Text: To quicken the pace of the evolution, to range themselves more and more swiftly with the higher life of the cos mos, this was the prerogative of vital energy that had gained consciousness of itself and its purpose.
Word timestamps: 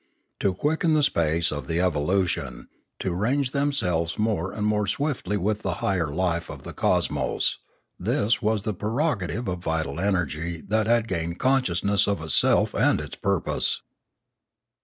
To 0.39 0.55
quicken 0.55 0.95
the 0.95 1.07
pace 1.13 1.51
of 1.51 1.67
the 1.67 1.79
evolution, 1.79 2.69
to 3.01 3.13
range 3.13 3.51
themselves 3.51 4.17
more 4.17 4.51
and 4.51 4.65
more 4.65 4.87
swiftly 4.87 5.37
with 5.37 5.61
the 5.61 5.75
higher 5.85 6.07
life 6.07 6.49
of 6.49 6.63
the 6.63 6.73
cos 6.73 7.11
mos, 7.11 7.59
this 7.99 8.41
was 8.41 8.63
the 8.63 8.73
prerogative 8.73 9.47
of 9.47 9.59
vital 9.59 9.99
energy 9.99 10.59
that 10.61 10.87
had 10.87 11.07
gained 11.07 11.37
consciousness 11.37 12.07
of 12.07 12.19
itself 12.19 12.73
and 12.73 12.99
its 12.99 13.15
purpose. 13.15 13.81